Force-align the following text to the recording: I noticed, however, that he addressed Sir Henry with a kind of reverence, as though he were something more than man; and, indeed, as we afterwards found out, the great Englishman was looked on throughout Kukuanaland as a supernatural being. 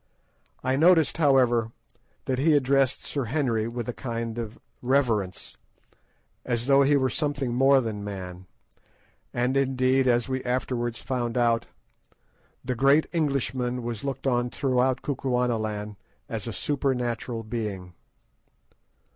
I 0.63 0.77
noticed, 0.77 1.17
however, 1.17 1.71
that 2.25 2.39
he 2.39 2.53
addressed 2.55 3.05
Sir 3.05 3.25
Henry 3.25 3.67
with 3.67 3.87
a 3.87 3.93
kind 3.93 4.39
of 4.39 4.57
reverence, 4.81 5.57
as 6.43 6.65
though 6.65 6.81
he 6.81 6.97
were 6.97 7.07
something 7.11 7.53
more 7.53 7.81
than 7.81 8.03
man; 8.03 8.47
and, 9.31 9.55
indeed, 9.55 10.07
as 10.07 10.27
we 10.27 10.43
afterwards 10.43 10.99
found 11.03 11.37
out, 11.37 11.67
the 12.65 12.73
great 12.73 13.05
Englishman 13.13 13.83
was 13.83 14.03
looked 14.03 14.25
on 14.25 14.49
throughout 14.49 15.03
Kukuanaland 15.03 15.97
as 16.27 16.47
a 16.47 16.51
supernatural 16.51 17.43
being. 17.43 17.93